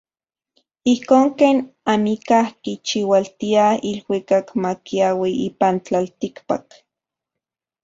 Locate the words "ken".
1.39-1.57